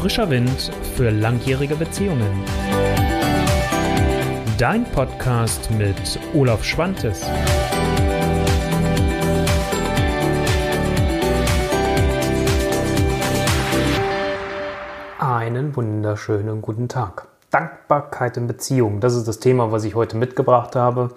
Frischer 0.00 0.30
Wind 0.30 0.70
für 0.94 1.10
langjährige 1.10 1.74
Beziehungen. 1.74 2.44
Dein 4.56 4.84
Podcast 4.84 5.72
mit 5.72 6.20
Olaf 6.34 6.62
Schwantes. 6.62 7.26
Einen 15.18 15.74
wunderschönen 15.74 16.62
guten 16.62 16.86
Tag. 16.86 17.26
Dankbarkeit 17.50 18.36
in 18.36 18.46
Beziehungen, 18.46 19.00
das 19.00 19.16
ist 19.16 19.26
das 19.26 19.40
Thema, 19.40 19.72
was 19.72 19.82
ich 19.82 19.96
heute 19.96 20.16
mitgebracht 20.16 20.76
habe 20.76 21.10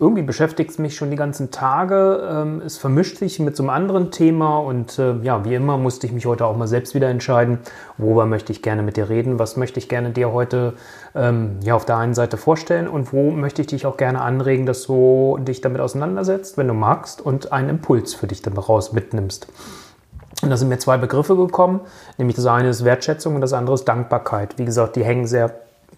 irgendwie 0.00 0.22
beschäftigt 0.22 0.70
es 0.70 0.78
mich 0.78 0.94
schon 0.94 1.10
die 1.10 1.16
ganzen 1.16 1.50
Tage. 1.50 2.28
Ähm, 2.30 2.62
es 2.64 2.78
vermischt 2.78 3.18
sich 3.18 3.40
mit 3.40 3.56
so 3.56 3.64
einem 3.64 3.70
anderen 3.70 4.10
Thema 4.12 4.58
und 4.58 4.98
äh, 4.98 5.16
ja, 5.22 5.44
wie 5.44 5.54
immer 5.54 5.76
musste 5.76 6.06
ich 6.06 6.12
mich 6.12 6.24
heute 6.24 6.46
auch 6.46 6.56
mal 6.56 6.68
selbst 6.68 6.94
wieder 6.94 7.08
entscheiden, 7.08 7.58
worüber 7.96 8.24
möchte 8.24 8.52
ich 8.52 8.62
gerne 8.62 8.82
mit 8.82 8.96
dir 8.96 9.08
reden, 9.08 9.40
was 9.40 9.56
möchte 9.56 9.80
ich 9.80 9.88
gerne 9.88 10.10
dir 10.10 10.32
heute 10.32 10.74
ähm, 11.16 11.58
ja 11.64 11.74
auf 11.74 11.84
der 11.84 11.96
einen 11.96 12.14
Seite 12.14 12.36
vorstellen 12.36 12.86
und 12.86 13.12
wo 13.12 13.32
möchte 13.32 13.60
ich 13.62 13.66
dich 13.66 13.86
auch 13.86 13.96
gerne 13.96 14.20
anregen, 14.20 14.66
dass 14.66 14.84
du 14.84 15.36
dich 15.40 15.62
damit 15.62 15.80
auseinandersetzt, 15.80 16.56
wenn 16.58 16.68
du 16.68 16.74
magst 16.74 17.20
und 17.20 17.52
einen 17.52 17.68
Impuls 17.68 18.14
für 18.14 18.28
dich 18.28 18.40
daraus 18.42 18.92
mitnimmst. 18.92 19.48
Und 20.42 20.50
da 20.50 20.56
sind 20.56 20.68
mir 20.68 20.78
zwei 20.78 20.96
Begriffe 20.96 21.34
gekommen, 21.34 21.80
nämlich 22.18 22.36
das 22.36 22.46
eine 22.46 22.68
ist 22.68 22.84
Wertschätzung 22.84 23.34
und 23.34 23.40
das 23.40 23.52
andere 23.52 23.74
ist 23.74 23.86
Dankbarkeit. 23.86 24.58
Wie 24.58 24.64
gesagt, 24.64 24.94
die 24.94 25.04
hängen 25.04 25.26
sehr 25.26 25.52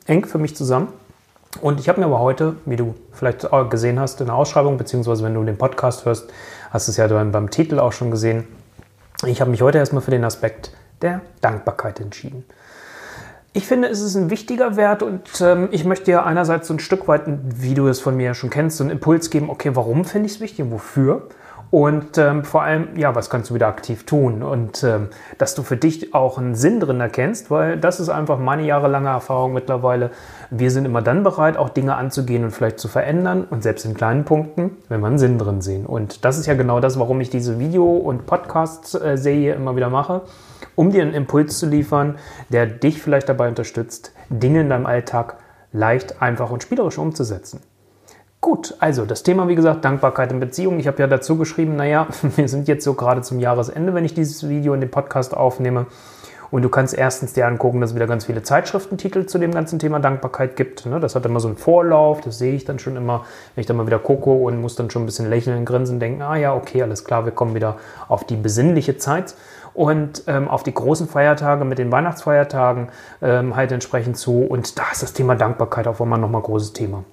eng 0.06 0.24
für 0.24 0.38
mich 0.38 0.56
zusammen. 0.56 0.88
Und 1.60 1.80
ich 1.80 1.88
habe 1.88 2.00
mir 2.00 2.06
aber 2.06 2.20
heute, 2.20 2.56
wie 2.64 2.76
du 2.76 2.94
vielleicht 3.12 3.48
gesehen 3.70 3.98
hast 3.98 4.20
in 4.20 4.26
der 4.26 4.36
Ausschreibung, 4.36 4.78
beziehungsweise 4.78 5.24
wenn 5.24 5.34
du 5.34 5.42
den 5.42 5.58
Podcast 5.58 6.04
hörst, 6.04 6.32
hast 6.70 6.86
du 6.86 6.92
es 6.92 6.96
ja 6.96 7.08
beim, 7.08 7.32
beim 7.32 7.50
Titel 7.50 7.80
auch 7.80 7.92
schon 7.92 8.10
gesehen, 8.10 8.46
ich 9.26 9.40
habe 9.40 9.50
mich 9.50 9.60
heute 9.60 9.78
erstmal 9.78 10.02
für 10.02 10.12
den 10.12 10.24
Aspekt 10.24 10.70
der 11.02 11.20
Dankbarkeit 11.40 12.00
entschieden. 12.00 12.44
Ich 13.52 13.66
finde, 13.66 13.88
es 13.88 14.00
ist 14.00 14.14
ein 14.14 14.30
wichtiger 14.30 14.76
Wert 14.76 15.02
und 15.02 15.22
ähm, 15.40 15.68
ich 15.72 15.84
möchte 15.84 16.04
dir 16.06 16.24
einerseits 16.24 16.68
so 16.68 16.74
ein 16.74 16.78
Stück 16.78 17.08
weit, 17.08 17.22
wie 17.26 17.74
du 17.74 17.88
es 17.88 17.98
von 17.98 18.16
mir 18.16 18.34
schon 18.34 18.48
kennst, 18.48 18.76
so 18.76 18.84
einen 18.84 18.92
Impuls 18.92 19.28
geben, 19.28 19.50
okay, 19.50 19.72
warum 19.74 20.04
finde 20.04 20.26
ich 20.26 20.36
es 20.36 20.40
wichtig 20.40 20.64
und 20.64 20.70
wofür? 20.70 21.28
Und 21.70 22.18
ähm, 22.18 22.44
vor 22.44 22.62
allem, 22.62 22.96
ja, 22.96 23.14
was 23.14 23.30
kannst 23.30 23.50
du 23.50 23.54
wieder 23.54 23.68
aktiv 23.68 24.04
tun? 24.04 24.42
Und 24.42 24.82
ähm, 24.82 25.08
dass 25.38 25.54
du 25.54 25.62
für 25.62 25.76
dich 25.76 26.14
auch 26.14 26.36
einen 26.36 26.56
Sinn 26.56 26.80
drin 26.80 27.00
erkennst, 27.00 27.48
weil 27.50 27.76
das 27.76 28.00
ist 28.00 28.08
einfach 28.08 28.38
meine 28.40 28.64
jahrelange 28.64 29.08
Erfahrung 29.08 29.52
mittlerweile. 29.52 30.10
Wir 30.50 30.72
sind 30.72 30.84
immer 30.84 31.00
dann 31.00 31.22
bereit, 31.22 31.56
auch 31.56 31.68
Dinge 31.68 31.94
anzugehen 31.94 32.42
und 32.42 32.50
vielleicht 32.50 32.80
zu 32.80 32.88
verändern 32.88 33.46
und 33.48 33.62
selbst 33.62 33.84
in 33.84 33.94
kleinen 33.94 34.24
Punkten, 34.24 34.78
wenn 34.88 35.00
wir 35.00 35.06
einen 35.06 35.18
Sinn 35.18 35.38
drin 35.38 35.60
sehen. 35.60 35.86
Und 35.86 36.24
das 36.24 36.38
ist 36.38 36.46
ja 36.46 36.54
genau 36.54 36.80
das, 36.80 36.98
warum 36.98 37.20
ich 37.20 37.30
diese 37.30 37.60
Video- 37.60 37.96
und 37.96 38.26
Podcast-Serie 38.26 39.54
immer 39.54 39.76
wieder 39.76 39.90
mache, 39.90 40.22
um 40.74 40.90
dir 40.90 41.02
einen 41.02 41.14
Impuls 41.14 41.56
zu 41.58 41.66
liefern, 41.66 42.16
der 42.48 42.66
dich 42.66 43.00
vielleicht 43.00 43.28
dabei 43.28 43.48
unterstützt, 43.48 44.12
Dinge 44.28 44.62
in 44.62 44.70
deinem 44.70 44.86
Alltag 44.86 45.36
leicht, 45.72 46.20
einfach 46.20 46.50
und 46.50 46.64
spielerisch 46.64 46.98
umzusetzen. 46.98 47.60
Gut, 48.42 48.74
also 48.78 49.04
das 49.04 49.22
Thema, 49.22 49.48
wie 49.48 49.54
gesagt, 49.54 49.84
Dankbarkeit 49.84 50.32
in 50.32 50.40
Beziehungen. 50.40 50.80
Ich 50.80 50.86
habe 50.86 50.98
ja 50.98 51.06
dazu 51.06 51.36
geschrieben, 51.36 51.76
naja, 51.76 52.06
wir 52.36 52.48
sind 52.48 52.68
jetzt 52.68 52.84
so 52.84 52.94
gerade 52.94 53.20
zum 53.20 53.38
Jahresende, 53.38 53.92
wenn 53.92 54.06
ich 54.06 54.14
dieses 54.14 54.48
Video 54.48 54.72
in 54.72 54.80
den 54.80 54.90
Podcast 54.90 55.36
aufnehme. 55.36 55.86
Und 56.50 56.62
du 56.62 56.68
kannst 56.68 56.94
erstens 56.94 57.34
dir 57.34 57.46
angucken, 57.46 57.80
dass 57.80 57.90
es 57.90 57.96
wieder 57.96 58.06
ganz 58.06 58.24
viele 58.24 58.42
Zeitschriftentitel 58.42 59.26
zu 59.26 59.38
dem 59.38 59.52
ganzen 59.52 59.78
Thema 59.78 60.00
Dankbarkeit 60.00 60.56
gibt. 60.56 60.86
Ne? 60.86 60.98
Das 60.98 61.14
hat 61.14 61.24
immer 61.26 61.38
so 61.38 61.48
einen 61.48 61.58
Vorlauf, 61.58 62.22
das 62.22 62.38
sehe 62.38 62.54
ich 62.54 62.64
dann 62.64 62.78
schon 62.78 62.96
immer, 62.96 63.24
wenn 63.54 63.60
ich 63.60 63.66
dann 63.66 63.76
mal 63.76 63.86
wieder 63.86 64.00
gucke 64.00 64.30
und 64.30 64.60
muss 64.60 64.74
dann 64.74 64.90
schon 64.90 65.02
ein 65.02 65.06
bisschen 65.06 65.28
lächeln, 65.28 65.64
grinsen, 65.64 66.00
denken, 66.00 66.22
ah 66.22 66.36
ja, 66.36 66.54
okay, 66.54 66.82
alles 66.82 67.04
klar, 67.04 67.24
wir 67.24 67.32
kommen 67.32 67.54
wieder 67.54 67.76
auf 68.08 68.24
die 68.24 68.36
besinnliche 68.36 68.96
Zeit 68.96 69.34
und 69.74 70.24
ähm, 70.26 70.48
auf 70.48 70.64
die 70.64 70.74
großen 70.74 71.06
Feiertage 71.06 71.64
mit 71.64 71.78
den 71.78 71.92
Weihnachtsfeiertagen 71.92 72.88
ähm, 73.22 73.54
halt 73.54 73.70
entsprechend 73.70 74.16
zu. 74.16 74.42
Und 74.42 74.76
da 74.78 74.84
ist 74.90 75.04
das 75.04 75.12
Thema 75.12 75.36
Dankbarkeit 75.36 75.86
auch 75.86 76.00
immer 76.00 76.18
nochmal 76.18 76.40
ein 76.40 76.44
großes 76.44 76.72
Thema. 76.72 77.04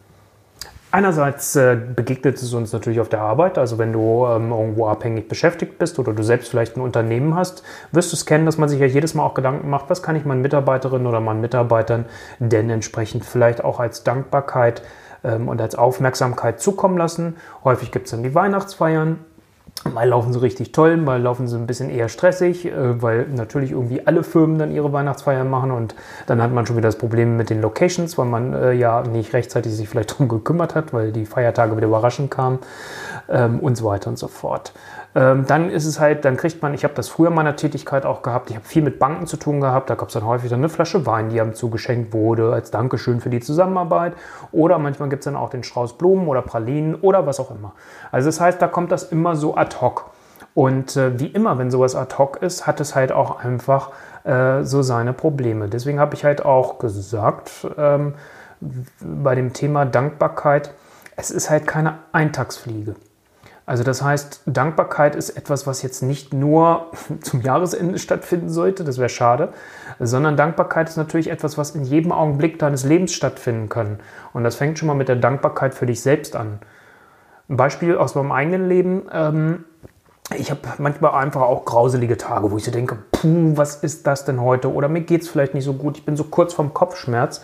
Einerseits 0.90 1.54
äh, 1.58 1.76
begegnet 1.76 2.38
es 2.38 2.54
uns 2.54 2.72
natürlich 2.72 3.02
auf 3.02 3.10
der 3.10 3.20
Arbeit, 3.20 3.58
also 3.58 3.78
wenn 3.78 3.92
du 3.92 4.26
ähm, 4.26 4.52
irgendwo 4.52 4.88
abhängig 4.88 5.28
beschäftigt 5.28 5.78
bist 5.78 6.00
oder 6.00 6.14
du 6.14 6.24
selbst 6.24 6.50
vielleicht 6.50 6.78
ein 6.78 6.82
Unternehmen 6.82 7.36
hast, 7.36 7.62
wirst 7.92 8.14
du 8.14 8.16
es 8.16 8.26
kennen, 8.26 8.46
dass 8.46 8.58
man 8.58 8.70
sich 8.70 8.80
ja 8.80 8.86
jedes 8.86 9.14
Mal 9.14 9.24
auch 9.24 9.34
Gedanken 9.34 9.70
macht, 9.70 9.90
was 9.90 10.02
kann 10.02 10.16
ich 10.16 10.24
meinen 10.24 10.42
Mitarbeiterinnen 10.42 11.06
oder 11.06 11.20
meinen 11.20 11.42
Mitarbeitern 11.42 12.06
denn 12.40 12.70
entsprechend 12.70 13.26
vielleicht 13.26 13.66
auch 13.66 13.82
als 13.82 14.04
Dankbarkeit 14.04 14.82
ähm, 15.26 15.50
und 15.50 15.60
als 15.60 15.76
Aufmerksamkeit 15.76 16.62
zukommen 16.62 16.98
lassen. 16.98 17.36
Häufig 17.66 17.92
gibt 17.92 18.06
es 18.06 18.12
dann 18.12 18.24
die 18.24 18.34
Weihnachtsfeiern, 18.34 19.20
Mal 19.84 20.10
laufen 20.10 20.34
sie 20.34 20.42
richtig 20.42 20.72
toll, 20.72 20.98
mal 20.98 21.22
laufen 21.22 21.48
sie 21.48 21.56
ein 21.56 21.68
bisschen 21.68 21.90
eher 21.90 22.10
stressig, 22.10 22.66
äh, 22.66 23.02
weil 23.02 23.28
natürlich 23.28 23.72
irgendwie 23.72 24.06
alle 24.06 24.24
Firmen 24.24 24.58
dann 24.58 24.72
ihre 24.72 24.92
Weihnachtsfeiern 24.92 25.50
machen 25.50 25.72
und 25.72 25.96
dann 26.26 26.42
hat 26.42 26.52
man 26.52 26.66
schon 26.66 26.76
wieder 26.76 26.88
das 26.88 26.98
Problem 26.98 27.38
mit 27.38 27.50
den 27.50 27.62
Locations, 27.62 28.18
weil 28.18 28.26
man 28.26 28.54
äh, 28.54 28.74
ja 28.74 29.02
nicht 29.04 29.34
rechtzeitig 29.34 29.74
sich 29.74 29.88
vielleicht 29.88 30.12
darum 30.14 30.28
gekümmert 30.28 30.76
hat, 30.76 30.94
weil 30.94 31.12
die 31.12 31.26
Feiertage 31.26 31.78
wieder 31.78 31.88
überraschend 31.88 32.32
kamen 32.32 32.60
ähm, 33.30 33.60
und 33.60 33.78
so 33.78 33.86
weiter 33.86 34.10
und 34.10 34.18
so 34.18 34.28
fort. 34.28 34.74
Ähm, 35.16 35.46
dann 35.48 35.70
ist 35.70 35.86
es 35.86 36.00
halt, 36.00 36.26
dann 36.26 36.38
kriegt 36.38 36.62
man, 36.62 36.74
ich 36.74 36.84
habe 36.84 36.94
das 36.94 37.10
früher 37.10 37.30
in 37.30 37.34
meiner 37.34 37.56
Tätigkeit 37.56 38.06
auch 38.06 38.22
gehabt, 38.22 38.50
ich 38.50 38.56
habe 38.56 38.66
viel 38.66 38.84
mit 38.84 39.00
Banken 39.00 39.26
zu 39.26 39.38
tun 39.38 39.62
gehabt, 39.62 39.90
da 39.90 39.96
gab 39.96 40.10
es 40.10 40.14
dann 40.14 40.26
häufig 40.26 40.50
dann 40.50 40.60
eine 40.60 40.70
Flasche 40.70 41.06
Wein, 41.06 41.30
die 41.30 41.42
einem 41.42 41.54
zugeschenkt 41.54 42.14
wurde, 42.14 42.54
als 42.54 42.72
Dankeschön 42.72 43.20
für 43.20 43.30
die 43.30 43.40
Zusammenarbeit. 43.40 44.14
Oder 44.52 44.78
manchmal 44.78 45.10
gibt 45.10 45.22
es 45.22 45.26
dann 45.26 45.36
auch 45.36 45.50
den 45.50 45.64
Strauß 45.64 45.98
Blumen 45.98 46.28
oder 46.28 46.42
Pralinen 46.42 46.96
oder 46.96 47.26
was 47.26 47.40
auch 47.40 47.52
immer. 47.52 47.74
Also 48.12 48.28
das 48.28 48.40
heißt, 48.40 48.62
da 48.62 48.68
kommt 48.68 48.92
das 48.92 49.04
immer 49.04 49.36
so 49.36 49.56
ad 49.56 49.78
hoc. 49.82 50.12
Und 50.54 50.96
äh, 50.98 51.20
wie 51.20 51.28
immer, 51.28 51.58
wenn 51.60 51.70
sowas 51.72 51.96
ad 51.96 52.16
hoc 52.18 52.42
ist, 52.42 52.66
hat 52.66 52.80
es 52.80 52.96
halt 52.96 53.12
auch 53.12 53.44
einfach 53.44 53.92
äh, 54.24 54.64
so 54.64 54.82
seine 54.82 55.14
Probleme. 55.14 55.68
Deswegen 55.68 56.00
habe 56.00 56.16
ich 56.16 56.26
halt 56.26 56.44
auch 56.44 56.80
gesagt, 56.80 57.68
ähm, 57.78 58.16
bei 59.00 59.36
dem 59.36 59.54
Thema 59.54 59.86
Dankbarkeit, 59.86 60.74
es 61.16 61.32
ist 61.32 61.50
halt 61.50 61.68
keine 61.68 62.00
Eintagsfliege. 62.12 62.96
Also 63.68 63.84
das 63.84 64.02
heißt, 64.02 64.44
Dankbarkeit 64.46 65.14
ist 65.14 65.32
etwas, 65.32 65.68
was 65.68 65.82
jetzt 65.82 66.02
nicht 66.02 66.34
nur 66.34 66.90
zum 67.22 67.42
Jahresende 67.42 68.00
stattfinden 68.00 68.50
sollte, 68.50 68.86
das 68.86 68.98
wäre 68.98 69.10
schade, 69.10 69.50
sondern 70.00 70.38
Dankbarkeit 70.38 70.88
ist 70.88 70.96
natürlich 70.96 71.30
etwas, 71.30 71.58
was 71.58 71.72
in 71.72 71.84
jedem 71.84 72.14
Augenblick 72.14 72.60
deines 72.60 72.86
Lebens 72.86 73.14
stattfinden 73.14 73.68
kann. 73.68 74.00
Und 74.32 74.46
das 74.46 74.56
fängt 74.56 74.80
schon 74.80 74.88
mal 74.88 74.94
mit 74.96 75.10
der 75.10 75.18
Dankbarkeit 75.18 75.76
für 75.76 75.86
dich 75.86 76.02
selbst 76.02 76.38
an. 76.38 76.60
Ein 77.50 77.58
Beispiel 77.58 77.98
aus 77.98 78.16
meinem 78.16 78.32
eigenen 78.32 78.70
Leben. 78.70 79.04
Ähm, 79.12 79.66
ich 80.38 80.50
habe 80.50 80.62
manchmal 80.78 81.12
einfach 81.12 81.42
auch 81.42 81.66
grauselige 81.66 82.16
Tage, 82.16 82.50
wo 82.52 82.58
ich 82.58 82.64
so 82.64 82.72
denke, 82.72 82.98
puh, 83.12 83.58
was 83.58 83.84
ist 83.84 84.08
das 84.08 84.24
denn 84.24 84.40
heute? 84.40 84.72
Oder 84.72 84.88
mir 84.88 85.02
geht 85.02 85.24
es 85.24 85.28
vielleicht 85.28 85.54
nicht 85.54 85.66
so 85.66 85.74
gut, 85.74 85.98
ich 85.98 86.06
bin 86.06 86.16
so 86.16 86.24
kurz 86.24 86.54
vom 86.54 86.74
Kopfschmerz. 86.74 87.42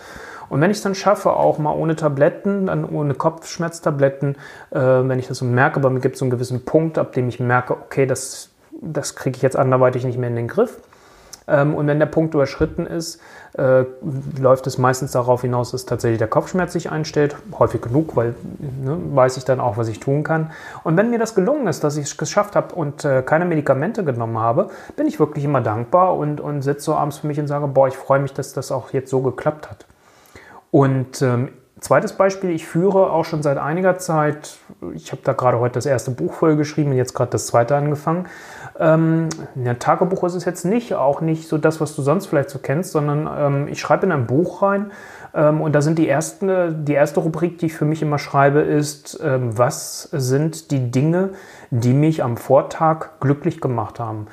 Und 0.48 0.60
wenn 0.60 0.70
ich 0.70 0.78
es 0.78 0.82
dann 0.82 0.94
schaffe, 0.94 1.32
auch 1.32 1.58
mal 1.58 1.72
ohne 1.72 1.96
Tabletten, 1.96 2.66
dann 2.66 2.84
ohne 2.84 3.14
Kopfschmerztabletten, 3.14 4.36
äh, 4.70 4.78
wenn 4.78 5.18
ich 5.18 5.28
das 5.28 5.38
so 5.38 5.44
merke, 5.44 5.76
aber 5.76 5.90
mir 5.90 6.00
gibt 6.00 6.14
es 6.14 6.18
so 6.18 6.24
einen 6.24 6.30
gewissen 6.30 6.64
Punkt, 6.64 6.98
ab 6.98 7.12
dem 7.12 7.28
ich 7.28 7.40
merke, 7.40 7.74
okay, 7.74 8.06
das, 8.06 8.50
das 8.80 9.16
kriege 9.16 9.36
ich 9.36 9.42
jetzt 9.42 9.56
anderweitig 9.56 10.04
nicht 10.04 10.18
mehr 10.18 10.28
in 10.28 10.36
den 10.36 10.48
Griff. 10.48 10.78
Ähm, 11.46 11.74
und 11.74 11.86
wenn 11.86 11.98
der 11.98 12.06
Punkt 12.06 12.34
überschritten 12.34 12.86
ist, 12.86 13.20
äh, 13.56 13.84
läuft 14.38 14.66
es 14.66 14.78
meistens 14.78 15.12
darauf 15.12 15.42
hinaus, 15.42 15.70
dass 15.70 15.84
tatsächlich 15.84 16.18
der 16.18 16.28
Kopfschmerz 16.28 16.72
sich 16.72 16.90
einstellt. 16.90 17.36
Häufig 17.58 17.82
genug, 17.82 18.16
weil 18.16 18.34
ne, 18.58 18.98
weiß 19.14 19.36
ich 19.36 19.44
dann 19.44 19.60
auch, 19.60 19.76
was 19.76 19.88
ich 19.88 20.00
tun 20.00 20.24
kann. 20.24 20.50
Und 20.82 20.96
wenn 20.96 21.10
mir 21.10 21.18
das 21.18 21.34
gelungen 21.34 21.66
ist, 21.66 21.84
dass 21.84 21.96
ich 21.96 22.06
es 22.06 22.16
geschafft 22.16 22.56
habe 22.56 22.74
und 22.74 23.04
äh, 23.04 23.22
keine 23.22 23.44
Medikamente 23.44 24.04
genommen 24.04 24.38
habe, 24.38 24.70
bin 24.96 25.06
ich 25.06 25.20
wirklich 25.20 25.44
immer 25.44 25.60
dankbar 25.60 26.16
und, 26.16 26.40
und 26.40 26.62
sitze 26.62 26.86
so 26.86 26.94
abends 26.94 27.18
für 27.18 27.26
mich 27.26 27.38
und 27.38 27.46
sage, 27.46 27.66
boah, 27.68 27.88
ich 27.88 27.96
freue 27.96 28.20
mich, 28.20 28.32
dass 28.32 28.52
das 28.52 28.72
auch 28.72 28.92
jetzt 28.92 29.10
so 29.10 29.20
geklappt 29.20 29.70
hat. 29.70 29.86
Und 30.74 31.22
ähm, 31.22 31.50
zweites 31.78 32.14
Beispiel, 32.14 32.50
ich 32.50 32.66
führe 32.66 33.12
auch 33.12 33.24
schon 33.24 33.44
seit 33.44 33.58
einiger 33.58 33.96
Zeit, 33.98 34.56
ich 34.92 35.12
habe 35.12 35.22
da 35.22 35.32
gerade 35.32 35.60
heute 35.60 35.74
das 35.74 35.86
erste 35.86 36.10
Buch 36.10 36.32
voll 36.32 36.56
geschrieben 36.56 36.90
und 36.90 36.96
jetzt 36.96 37.14
gerade 37.14 37.30
das 37.30 37.46
zweite 37.46 37.76
angefangen. 37.76 38.26
Ähm, 38.80 39.28
ein 39.54 39.78
Tagebuch 39.78 40.24
ist 40.24 40.34
es 40.34 40.44
jetzt 40.44 40.64
nicht, 40.64 40.92
auch 40.92 41.20
nicht 41.20 41.46
so 41.46 41.58
das, 41.58 41.80
was 41.80 41.94
du 41.94 42.02
sonst 42.02 42.26
vielleicht 42.26 42.50
so 42.50 42.58
kennst, 42.58 42.90
sondern 42.90 43.30
ähm, 43.38 43.68
ich 43.68 43.78
schreibe 43.78 44.06
in 44.06 44.10
ein 44.10 44.26
Buch 44.26 44.62
rein 44.62 44.90
ähm, 45.32 45.60
und 45.60 45.76
da 45.76 45.80
sind 45.80 45.96
die 45.96 46.08
ersten, 46.08 46.84
die 46.84 46.94
erste 46.94 47.20
Rubrik, 47.20 47.58
die 47.58 47.66
ich 47.66 47.74
für 47.74 47.84
mich 47.84 48.02
immer 48.02 48.18
schreibe, 48.18 48.58
ist, 48.58 49.20
ähm, 49.22 49.56
was 49.56 50.08
sind 50.10 50.72
die 50.72 50.90
Dinge, 50.90 51.34
die 51.70 51.92
mich 51.92 52.24
am 52.24 52.36
Vortag 52.36 53.20
glücklich 53.20 53.60
gemacht 53.60 54.00
haben. 54.00 54.26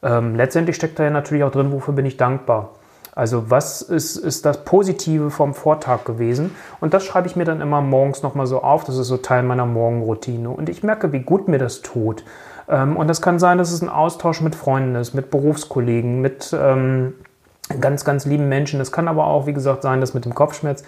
Ähm, 0.00 0.36
letztendlich 0.36 0.76
steckt 0.76 1.00
da 1.00 1.02
ja 1.02 1.10
natürlich 1.10 1.42
auch 1.42 1.50
drin, 1.50 1.72
wofür 1.72 1.92
bin 1.92 2.06
ich 2.06 2.16
dankbar. 2.16 2.70
Also 3.14 3.50
was 3.50 3.82
ist, 3.82 4.16
ist 4.16 4.46
das 4.46 4.64
Positive 4.64 5.30
vom 5.30 5.52
Vortag 5.52 6.04
gewesen? 6.04 6.54
Und 6.80 6.94
das 6.94 7.04
schreibe 7.04 7.28
ich 7.28 7.36
mir 7.36 7.44
dann 7.44 7.60
immer 7.60 7.82
morgens 7.82 8.22
nochmal 8.22 8.46
so 8.46 8.62
auf. 8.62 8.84
Das 8.84 8.96
ist 8.96 9.08
so 9.08 9.18
Teil 9.18 9.42
meiner 9.42 9.66
Morgenroutine. 9.66 10.48
Und 10.48 10.70
ich 10.70 10.82
merke, 10.82 11.12
wie 11.12 11.20
gut 11.20 11.46
mir 11.46 11.58
das 11.58 11.82
tut. 11.82 12.24
Ähm, 12.68 12.96
und 12.96 13.08
das 13.08 13.20
kann 13.20 13.38
sein, 13.38 13.58
dass 13.58 13.70
es 13.70 13.82
ein 13.82 13.90
Austausch 13.90 14.40
mit 14.40 14.54
Freunden 14.54 14.94
ist, 14.94 15.12
mit 15.12 15.30
Berufskollegen, 15.30 16.22
mit 16.22 16.56
ähm, 16.58 17.14
ganz, 17.80 18.04
ganz 18.04 18.24
lieben 18.24 18.48
Menschen. 18.48 18.80
Es 18.80 18.92
kann 18.92 19.08
aber 19.08 19.26
auch, 19.26 19.46
wie 19.46 19.52
gesagt, 19.52 19.82
sein, 19.82 20.00
dass 20.00 20.14
mit 20.14 20.24
dem 20.24 20.34
Kopfschmerz 20.34 20.82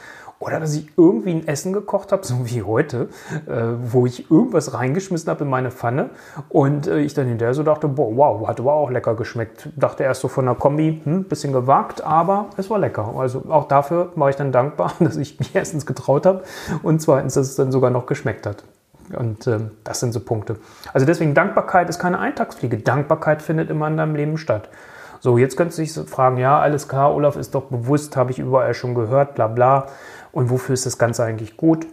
Oder 0.45 0.61
dass 0.61 0.75
ich 0.75 0.87
irgendwie 0.99 1.31
ein 1.31 1.49
Essen 1.49 1.73
gekocht 1.73 2.13
habe, 2.13 2.25
so 2.27 2.47
wie 2.47 2.63
heute, 2.63 3.09
äh, 3.47 3.63
wo 3.83 4.07
ich 4.07 4.31
irgendwas 4.31 4.75
reingeschmissen 4.75 5.31
habe 5.31 5.45
in 5.45 5.51
meine 5.51 5.71
Pfanne 5.71 6.11
und 6.51 6.87
äh, 6.87 7.01
ich 7.01 7.15
dann 7.15 7.27
hinterher 7.27 7.55
so 7.55 7.63
dachte, 7.63 7.89
boah, 7.89 8.17
wow, 8.17 8.49
hat 8.49 8.61
aber 8.61 8.75
auch 8.75 8.91
lecker 8.91 9.15
geschmeckt. 9.15 9.71
Dachte 9.77 10.05
erst 10.05 10.21
so 10.21 10.29
von 10.29 10.45
der 10.45 10.55
Kombi, 10.55 11.01
hm, 11.03 11.25
bisschen 11.25 11.53
gewagt, 11.53 12.03
aber 12.03 12.47
es 12.57 12.69
war 12.69 12.79
lecker. 12.79 13.15
Also 13.17 13.45
auch 13.49 13.69
dafür 13.69 14.13
war 14.17 14.29
ich 14.29 14.37
dann 14.37 14.53
dankbar, 14.53 14.93
dass 15.01 15.17
ich 15.17 15.41
mir 15.41 15.47
erstens 15.55 15.87
getraut 15.87 16.27
habe 16.27 16.43
und 16.83 17.01
zweitens, 17.01 17.35
dass 17.35 17.49
es 17.49 17.57
dann 17.57 17.73
sogar 17.73 17.91
noch 17.91 18.07
geschmeckt 18.07 18.47
hat. 18.47 18.65
Und 19.17 19.47
ähm, 19.47 19.71
das 19.85 20.01
sind 20.01 20.13
so 20.13 20.21
Punkte. 20.21 20.57
Also 20.93 21.07
deswegen 21.07 21.35
Dankbarkeit 21.35 21.89
ist 21.89 21.99
keine 21.99 22.19
Eintagsfliege. 22.19 22.79
Dankbarkeit 22.79 23.43
findet 23.43 23.71
immer 23.71 23.87
in 23.89 23.97
deinem 23.97 24.15
Leben 24.15 24.39
statt. 24.39 24.69
So, 25.25 25.39
jetzt 25.39 25.57
könntest 25.57 25.79
du 25.79 25.83
dich 25.83 26.11
fragen, 26.11 26.37
ja, 26.37 26.61
alles 26.61 26.87
klar, 26.87 27.15
Olaf 27.15 27.37
ist 27.37 27.55
doch 27.55 27.63
bewusst, 27.63 28.15
habe 28.15 28.31
ich 28.31 28.39
überall 28.39 28.75
schon 28.75 28.95
gehört, 28.95 29.35
bla 29.35 29.47
bla. 29.47 29.87
Und 30.33 30.51
wofür 30.51 30.75
ist 30.75 30.85
das 30.85 30.99
Ganze 30.99 31.25
eigentlich 31.25 31.57
gut? 31.57 31.87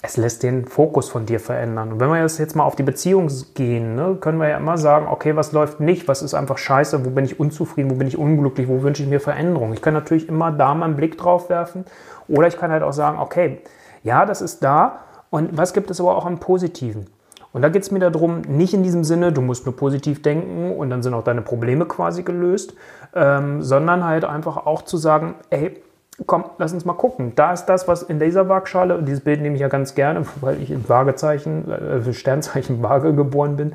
Es 0.00 0.16
lässt 0.16 0.42
den 0.42 0.64
Fokus 0.64 1.10
von 1.10 1.26
dir 1.26 1.40
verändern. 1.40 1.92
Und 1.92 2.00
wenn 2.00 2.08
wir 2.08 2.22
jetzt 2.22 2.56
mal 2.56 2.64
auf 2.64 2.74
die 2.74 2.84
Beziehung 2.84 3.28
gehen, 3.52 3.96
ne, 3.96 4.16
können 4.18 4.38
wir 4.38 4.48
ja 4.48 4.56
immer 4.56 4.78
sagen, 4.78 5.08
okay, 5.10 5.36
was 5.36 5.52
läuft 5.52 5.80
nicht, 5.80 6.08
was 6.08 6.22
ist 6.22 6.32
einfach 6.32 6.56
scheiße, 6.56 7.04
wo 7.04 7.10
bin 7.10 7.26
ich 7.26 7.38
unzufrieden, 7.38 7.90
wo 7.90 7.96
bin 7.96 8.08
ich 8.08 8.16
unglücklich, 8.16 8.66
wo 8.66 8.82
wünsche 8.82 9.02
ich 9.02 9.10
mir 9.10 9.20
Veränderung. 9.20 9.74
Ich 9.74 9.82
kann 9.82 9.92
natürlich 9.92 10.26
immer 10.26 10.52
da 10.52 10.74
mal 10.74 10.86
einen 10.86 10.96
Blick 10.96 11.18
drauf 11.18 11.50
werfen. 11.50 11.84
Oder 12.28 12.48
ich 12.48 12.56
kann 12.56 12.70
halt 12.70 12.82
auch 12.82 12.94
sagen, 12.94 13.18
okay, 13.18 13.60
ja, 14.04 14.24
das 14.24 14.40
ist 14.40 14.64
da. 14.64 15.00
Und 15.28 15.54
was 15.58 15.74
gibt 15.74 15.90
es 15.90 16.00
aber 16.00 16.16
auch 16.16 16.24
am 16.24 16.40
Positiven? 16.40 17.08
Und 17.52 17.62
da 17.62 17.68
geht 17.68 17.82
es 17.82 17.90
mir 17.90 17.98
darum, 17.98 18.42
nicht 18.42 18.72
in 18.72 18.82
diesem 18.82 19.04
Sinne, 19.04 19.32
du 19.32 19.42
musst 19.42 19.66
nur 19.66 19.76
positiv 19.76 20.22
denken 20.22 20.72
und 20.72 20.90
dann 20.90 21.02
sind 21.02 21.12
auch 21.14 21.24
deine 21.24 21.42
Probleme 21.42 21.84
quasi 21.84 22.22
gelöst, 22.22 22.74
ähm, 23.14 23.62
sondern 23.62 24.04
halt 24.04 24.24
einfach 24.24 24.66
auch 24.66 24.82
zu 24.82 24.96
sagen, 24.96 25.34
ey, 25.50 25.82
komm, 26.26 26.44
lass 26.58 26.72
uns 26.72 26.84
mal 26.84 26.94
gucken. 26.94 27.32
Da 27.34 27.52
ist 27.52 27.66
das, 27.66 27.88
was 27.88 28.02
in 28.02 28.18
dieser 28.18 28.48
Waagschale, 28.48 28.96
und 28.96 29.06
dieses 29.06 29.22
Bild 29.22 29.42
nehme 29.42 29.54
ich 29.54 29.60
ja 29.60 29.68
ganz 29.68 29.94
gerne, 29.94 30.24
weil 30.40 30.62
ich 30.62 30.70
in 30.70 30.88
Waagezeichen, 30.88 31.70
äh, 31.70 32.12
Sternzeichen 32.14 32.82
Waage 32.82 33.14
geboren 33.14 33.56
bin. 33.56 33.72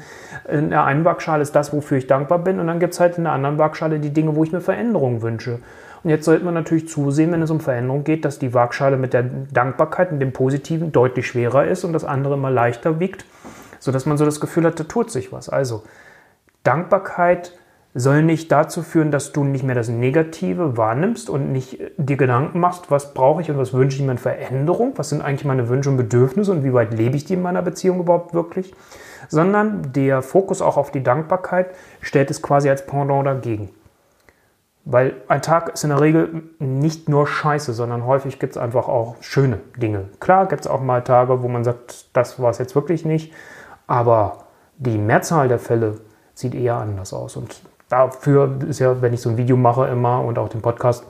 In 0.49 0.71
der 0.71 0.83
einen 0.83 1.05
Waagschale 1.05 1.43
ist 1.43 1.55
das, 1.55 1.71
wofür 1.71 1.99
ich 1.99 2.07
dankbar 2.07 2.39
bin, 2.39 2.59
und 2.59 2.65
dann 2.65 2.79
gibt 2.79 2.93
es 2.93 2.99
halt 2.99 3.17
in 3.19 3.25
der 3.25 3.33
anderen 3.33 3.59
Waagschale 3.59 3.99
die 3.99 4.11
Dinge, 4.11 4.35
wo 4.35 4.43
ich 4.43 4.51
mir 4.51 4.61
Veränderungen 4.61 5.21
wünsche. 5.21 5.59
Und 6.03 6.11
jetzt 6.11 6.25
sollte 6.25 6.45
man 6.45 6.53
natürlich 6.53 6.87
zusehen, 6.87 7.31
wenn 7.31 7.41
es 7.41 7.51
um 7.51 7.59
Veränderung 7.59 8.03
geht, 8.03 8.23
dass 8.23 8.39
die 8.39 8.53
Waagschale 8.53 8.97
mit 8.97 9.13
der 9.13 9.23
Dankbarkeit 9.51 10.11
und 10.11 10.19
dem 10.19 10.31
Positiven 10.31 10.91
deutlich 10.91 11.27
schwerer 11.27 11.65
ist 11.65 11.83
und 11.83 11.93
das 11.93 12.05
andere 12.05 12.35
immer 12.35 12.51
leichter 12.51 12.99
wiegt 12.99 13.25
sodass 13.79 14.05
man 14.05 14.17
so 14.17 14.25
das 14.25 14.39
Gefühl 14.39 14.65
hat, 14.65 14.79
da 14.79 14.83
tut 14.83 15.11
sich 15.11 15.31
was. 15.31 15.49
Also 15.49 15.83
Dankbarkeit 16.63 17.53
soll 17.93 18.21
nicht 18.21 18.51
dazu 18.51 18.83
führen, 18.83 19.09
dass 19.09 19.31
du 19.31 19.43
nicht 19.43 19.63
mehr 19.63 19.73
das 19.73 19.89
Negative 19.89 20.77
wahrnimmst 20.77 21.29
und 21.29 21.51
nicht 21.51 21.79
dir 21.97 22.17
Gedanken 22.17 22.59
machst, 22.59 22.91
was 22.91 23.13
brauche 23.13 23.41
ich 23.41 23.49
und 23.49 23.57
was 23.57 23.73
wünsche 23.73 23.97
ich 23.97 24.03
mir 24.03 24.11
in 24.11 24.17
Veränderung, 24.17 24.93
was 24.97 25.09
sind 25.09 25.21
eigentlich 25.21 25.45
meine 25.45 25.67
Wünsche 25.67 25.89
und 25.89 25.97
Bedürfnisse 25.97 26.51
und 26.51 26.63
wie 26.63 26.73
weit 26.73 26.93
lebe 26.93 27.17
ich 27.17 27.25
die 27.25 27.33
in 27.33 27.41
meiner 27.41 27.63
Beziehung 27.63 27.99
überhaupt 27.99 28.33
wirklich, 28.33 28.73
sondern 29.29 29.93
der 29.93 30.21
Fokus 30.21 30.61
auch 30.61 30.77
auf 30.77 30.91
die 30.91 31.01
Dankbarkeit 31.01 31.71
stellt 32.01 32.29
es 32.29 32.41
quasi 32.41 32.69
als 32.69 32.85
Pendant 32.85 33.25
dagegen. 33.25 33.69
Weil 34.85 35.15
ein 35.27 35.41
Tag 35.41 35.73
ist 35.73 35.83
in 35.83 35.89
der 35.89 35.99
Regel 35.99 36.43
nicht 36.59 37.09
nur 37.09 37.27
scheiße, 37.27 37.73
sondern 37.73 38.05
häufig 38.05 38.39
gibt 38.39 38.55
es 38.55 38.61
einfach 38.61 38.87
auch 38.87 39.15
schöne 39.19 39.59
Dinge. 39.75 40.05
Klar 40.21 40.47
gibt 40.47 40.61
es 40.61 40.67
auch 40.67 40.81
mal 40.81 41.03
Tage, 41.03 41.43
wo 41.43 41.47
man 41.49 41.65
sagt, 41.65 42.05
das 42.15 42.39
war 42.39 42.51
es 42.51 42.57
jetzt 42.57 42.73
wirklich 42.73 43.03
nicht. 43.03 43.33
Aber 43.87 44.43
die 44.77 44.97
Mehrzahl 44.97 45.47
der 45.47 45.59
Fälle 45.59 46.01
sieht 46.33 46.53
eher 46.53 46.75
anders 46.75 47.13
aus. 47.13 47.35
Und 47.35 47.61
dafür 47.89 48.59
ist 48.67 48.79
ja, 48.79 49.01
wenn 49.01 49.13
ich 49.13 49.21
so 49.21 49.29
ein 49.29 49.37
Video 49.37 49.57
mache 49.57 49.87
immer 49.87 50.21
und 50.21 50.37
auch 50.37 50.49
den 50.49 50.61
Podcast, 50.61 51.05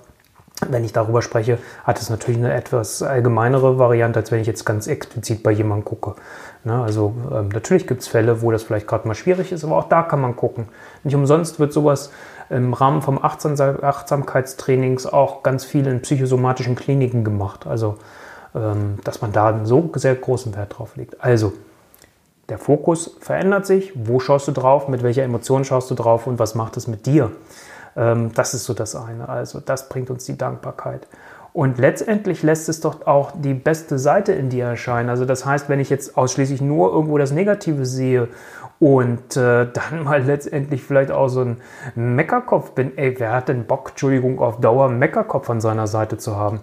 wenn 0.70 0.84
ich 0.84 0.94
darüber 0.94 1.22
spreche, 1.22 1.60
hat 1.84 2.02
es 2.02 2.10
natürlich 2.10 2.40
eine 2.40 2.52
etwas 2.54 3.04
allgemeinere 3.04 3.78
Variante, 3.78 4.20
als 4.20 4.32
wenn 4.32 4.40
ich 4.40 4.48
jetzt 4.48 4.66
ganz 4.66 4.88
explizit 4.88 5.44
bei 5.44 5.52
jemandem 5.52 5.86
gucke. 5.86 6.16
Ne, 6.64 6.82
also 6.82 7.14
ähm, 7.32 7.50
natürlich 7.50 7.86
gibt 7.86 8.02
es 8.02 8.08
Fälle, 8.08 8.42
wo 8.42 8.50
das 8.52 8.64
vielleicht 8.64 8.88
gerade 8.88 9.08
mal 9.08 9.14
schwierig 9.14 9.52
ist, 9.52 9.64
aber 9.64 9.78
auch 9.78 9.88
da 9.88 10.02
kann 10.02 10.20
man 10.20 10.36
gucken. 10.36 10.70
Nicht 11.04 11.16
umsonst 11.16 11.60
wird 11.60 11.74
sowas 11.74 12.12
im 12.50 12.74
Rahmen 12.74 13.04
vom 13.04 13.24
Achtsamkeitstrainings 13.24 15.06
auch 15.06 15.44
ganz 15.44 15.64
viel 15.64 15.86
in 15.86 16.02
psychosomatischen 16.02 16.76
Kliniken 16.76 17.24
gemacht. 17.24 17.68
Also 17.68 17.98
ähm, 18.56 18.98
dass 19.04 19.22
man 19.22 19.32
da 19.32 19.50
einen 19.50 19.66
so 19.66 19.92
sehr 19.96 20.16
großen 20.16 20.56
Wert 20.56 20.78
drauf 20.78 20.96
legt. 20.96 21.24
Also 21.24 21.54
der 22.50 22.58
Fokus 22.58 23.18
verändert 23.20 23.66
sich. 23.66 23.92
Wo 23.96 24.20
schaust 24.20 24.48
du 24.48 24.52
drauf? 24.52 24.88
Mit 24.88 25.04
welcher 25.04 25.24
Emotion 25.24 25.66
schaust 25.66 25.92
du 25.92 25.96
drauf? 25.96 26.28
Und 26.28 26.40
was 26.40 26.56
macht 26.56 26.78
es 26.78 26.88
mit 26.88 27.06
dir? 27.06 27.32
Ähm, 27.96 28.32
das 28.34 28.54
ist 28.54 28.66
so 28.66 28.74
das 28.74 28.96
eine. 28.96 29.28
Also 29.28 29.60
das 29.60 29.90
bringt 29.90 30.10
uns 30.10 30.26
die 30.26 30.38
Dankbarkeit. 30.38 31.08
Und 31.58 31.80
letztendlich 31.80 32.44
lässt 32.44 32.70
es 32.70 32.82
doch 32.82 33.08
auch 33.08 33.32
die 33.36 33.56
beste 33.56 33.98
Seite 33.98 34.32
in 34.32 34.50
dir 34.50 34.66
erscheinen. 34.66 35.10
Also 35.10 35.26
das 35.26 35.46
heißt, 35.46 35.70
wenn 35.70 35.80
ich 35.80 35.90
jetzt 35.90 36.16
ausschließlich 36.16 36.62
nur 36.62 36.92
irgendwo 36.94 37.18
das 37.18 37.32
Negative 37.32 37.86
sehe 37.86 38.28
und 38.80 39.36
äh, 39.36 39.68
dann 39.74 40.04
mal 40.04 40.22
letztendlich 40.22 40.84
vielleicht 40.84 41.12
auch 41.12 41.30
so 41.30 41.42
ein 41.42 41.58
Meckerkopf 41.96 42.72
bin, 42.72 42.98
ey, 42.98 43.16
wer 43.18 43.34
hat 43.34 43.50
denn 43.50 43.66
Bock, 43.66 43.90
Entschuldigung, 43.90 44.40
auf 44.40 44.60
Dauer 44.62 44.90
Meckerkopf 44.90 45.50
an 45.50 45.60
seiner 45.60 45.88
Seite 45.88 46.18
zu 46.18 46.36
haben? 46.36 46.62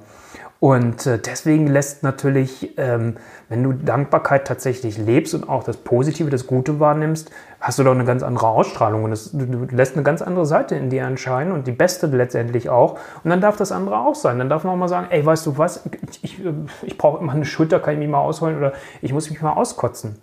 Und 0.64 1.05
äh, 1.05 1.19
deswegen 1.19 1.66
lässt 1.66 2.02
natürlich, 2.02 2.78
ähm, 2.78 3.19
wenn 3.50 3.62
du 3.62 3.75
Dankbarkeit 3.75 4.46
tatsächlich 4.46 4.96
lebst 4.96 5.34
und 5.34 5.46
auch 5.46 5.62
das 5.62 5.76
Positive, 5.76 6.31
das 6.31 6.46
Gute 6.46 6.81
wahrnimmst, 6.81 7.31
hast 7.61 7.78
du 7.78 7.82
doch 7.82 7.90
eine 7.90 8.06
ganz 8.06 8.22
andere 8.22 8.46
Ausstrahlung 8.46 9.05
und 9.05 9.11
du, 9.34 9.66
lässt 9.76 9.94
eine 9.94 10.05
ganz 10.05 10.22
andere 10.22 10.46
Seite 10.46 10.75
in 10.76 10.88
dir 10.88 11.02
erscheinen 11.02 11.52
und 11.52 11.66
die 11.66 11.72
beste 11.72 12.06
letztendlich 12.06 12.70
auch. 12.70 12.99
Und 13.22 13.28
dann 13.28 13.43
darf 13.43 13.56
das 13.56 13.72
andere 13.72 13.99
auch 13.99 14.14
sein. 14.14 14.38
Dann 14.38 14.49
darf 14.49 14.64
man 14.64 14.72
auch 14.72 14.78
mal 14.78 14.88
sagen, 14.88 15.08
ey, 15.11 15.26
weißt 15.26 15.44
du 15.44 15.58
was, 15.58 15.84
ich, 16.22 16.40
ich 16.81 16.96
brauche 16.96 17.22
immer 17.22 17.32
eine 17.34 17.44
Schulter, 17.44 17.78
kann 17.78 17.93
ich 17.93 18.00
mich 18.00 18.08
mal 18.08 18.20
ausholen 18.20 18.56
oder 18.56 18.72
ich 19.02 19.12
muss 19.12 19.28
mich 19.28 19.43
mal 19.43 19.52
auskotzen. 19.52 20.17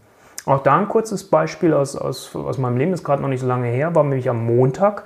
Auch 0.46 0.64
da 0.64 0.78
ein 0.78 0.88
kurzes 0.88 1.24
Beispiel 1.26 1.74
aus, 1.74 1.96
aus, 1.96 2.36
aus 2.36 2.58
meinem 2.58 2.78
Leben, 2.78 2.94
ist 2.94 3.04
gerade 3.04 3.22
noch 3.22 3.30
nicht 3.30 3.42
so 3.42 3.48
lange 3.48 3.68
her, 3.68 3.94
war 3.94 4.04
nämlich 4.04 4.28
am 4.28 4.44
Montag. 4.44 5.04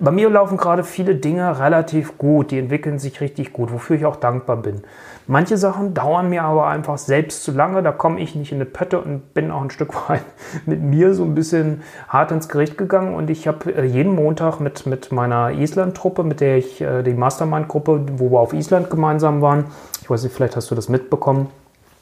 Bei 0.00 0.10
mir 0.10 0.30
laufen 0.30 0.56
gerade 0.56 0.82
viele 0.82 1.14
Dinge 1.14 1.60
relativ 1.60 2.16
gut, 2.16 2.50
die 2.50 2.58
entwickeln 2.58 2.98
sich 2.98 3.20
richtig 3.20 3.52
gut, 3.52 3.70
wofür 3.70 3.96
ich 3.96 4.06
auch 4.06 4.16
dankbar 4.16 4.56
bin. 4.56 4.82
Manche 5.26 5.58
Sachen 5.58 5.92
dauern 5.92 6.30
mir 6.30 6.42
aber 6.44 6.68
einfach 6.68 6.96
selbst 6.96 7.44
zu 7.44 7.52
lange, 7.52 7.82
da 7.82 7.92
komme 7.92 8.18
ich 8.18 8.34
nicht 8.34 8.50
in 8.50 8.56
eine 8.56 8.64
Pötte 8.64 8.98
und 8.98 9.34
bin 9.34 9.50
auch 9.50 9.60
ein 9.60 9.70
Stück 9.70 9.92
weit 10.08 10.24
mit 10.64 10.80
mir 10.80 11.12
so 11.12 11.22
ein 11.22 11.34
bisschen 11.34 11.82
hart 12.08 12.32
ins 12.32 12.48
Gericht 12.48 12.78
gegangen 12.78 13.14
und 13.14 13.28
ich 13.28 13.46
habe 13.46 13.70
äh, 13.70 13.84
jeden 13.84 14.14
Montag 14.14 14.58
mit, 14.58 14.86
mit 14.86 15.12
meiner 15.12 15.50
Island-Truppe, 15.50 16.24
mit 16.24 16.40
der 16.40 16.56
ich, 16.56 16.80
äh, 16.80 17.02
die 17.02 17.12
Mastermind-Gruppe, 17.12 18.06
wo 18.16 18.30
wir 18.30 18.40
auf 18.40 18.54
Island 18.54 18.88
gemeinsam 18.88 19.42
waren, 19.42 19.66
ich 20.00 20.08
weiß 20.08 20.22
nicht, 20.22 20.34
vielleicht 20.34 20.56
hast 20.56 20.70
du 20.70 20.74
das 20.74 20.88
mitbekommen, 20.88 21.50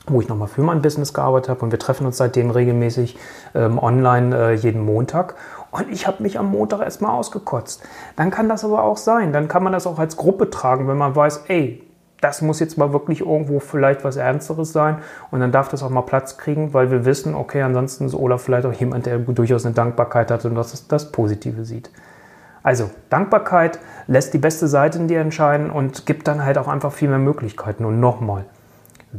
wo 0.06 0.20
ich 0.20 0.28
nochmal 0.28 0.48
für 0.48 0.62
mein 0.62 0.82
Business 0.82 1.12
gearbeitet 1.12 1.50
habe 1.50 1.60
und 1.60 1.72
wir 1.72 1.78
treffen 1.78 2.06
uns 2.06 2.16
seitdem 2.16 2.50
regelmäßig 2.50 3.18
ähm, 3.54 3.78
online 3.78 4.36
äh, 4.36 4.52
jeden 4.54 4.84
Montag. 4.84 5.34
Und 5.70 5.90
ich 5.90 6.06
habe 6.06 6.22
mich 6.22 6.38
am 6.38 6.50
Montag 6.50 6.80
erstmal 6.80 7.10
ausgekotzt. 7.12 7.82
Dann 8.14 8.30
kann 8.30 8.48
das 8.48 8.64
aber 8.64 8.82
auch 8.82 8.96
sein. 8.96 9.32
Dann 9.32 9.48
kann 9.48 9.62
man 9.62 9.72
das 9.72 9.86
auch 9.86 9.98
als 9.98 10.16
Gruppe 10.16 10.48
tragen, 10.48 10.88
wenn 10.88 10.96
man 10.96 11.14
weiß, 11.14 11.44
ey, 11.48 11.82
das 12.20 12.40
muss 12.40 12.60
jetzt 12.60 12.78
mal 12.78 12.92
wirklich 12.92 13.20
irgendwo 13.20 13.60
vielleicht 13.60 14.04
was 14.04 14.16
Ernsteres 14.16 14.72
sein. 14.72 14.98
Und 15.30 15.40
dann 15.40 15.52
darf 15.52 15.68
das 15.68 15.82
auch 15.82 15.90
mal 15.90 16.02
Platz 16.02 16.38
kriegen, 16.38 16.72
weil 16.72 16.90
wir 16.90 17.04
wissen, 17.04 17.34
okay, 17.34 17.62
ansonsten 17.62 18.06
ist 18.06 18.14
Olaf 18.14 18.42
vielleicht 18.42 18.66
auch 18.66 18.72
jemand, 18.72 19.06
der 19.06 19.18
durchaus 19.18 19.66
eine 19.66 19.74
Dankbarkeit 19.74 20.30
hat 20.30 20.44
und 20.44 20.54
das, 20.54 20.88
das 20.88 21.12
Positive 21.12 21.64
sieht. 21.64 21.90
Also 22.62 22.90
Dankbarkeit 23.10 23.78
lässt 24.08 24.34
die 24.34 24.38
beste 24.38 24.66
Seite 24.66 24.98
in 24.98 25.08
dir 25.08 25.20
entscheiden 25.20 25.70
und 25.70 26.06
gibt 26.06 26.26
dann 26.26 26.44
halt 26.44 26.58
auch 26.58 26.68
einfach 26.68 26.92
viel 26.92 27.08
mehr 27.08 27.18
Möglichkeiten. 27.18 27.84
Und 27.84 28.00
nochmal, 28.00 28.44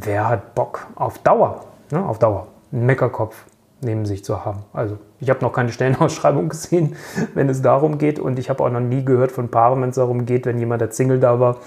wer 0.06 0.27
hat 0.27 0.56
Bock 0.56 0.88
auf 0.96 1.20
Dauer, 1.20 1.66
ne, 1.92 2.04
auf 2.04 2.20
Dauer, 2.20 2.48
einen 2.72 2.86
Meckerkopf 2.86 3.36
neben 3.82 4.06
sich 4.06 4.24
zu 4.24 4.44
haben. 4.44 4.63
Also 4.74 4.98
ich 5.20 5.30
habe 5.30 5.42
noch 5.42 5.54
keine 5.54 5.72
Stellenausschreibung 5.72 6.50
gesehen, 6.50 6.96
wenn 7.34 7.50
es 7.50 7.62
darum 7.62 7.98
geht 7.98 8.20
und 8.20 8.39
ich 8.39 8.50
habe 8.50 8.63
auch 8.63 8.70
noch 8.70 8.80
nie 8.80 9.04
gehört 9.04 9.32
von 9.32 9.50
Paaren, 9.50 9.82
wenn 9.82 9.89
es 9.89 9.96
darum 9.96 10.25
geht, 10.25 10.46
wenn 10.46 10.58
jemand 10.58 10.82
als 10.82 10.98
Single 10.98 11.20
da 11.20 11.39
war, 11.39 11.58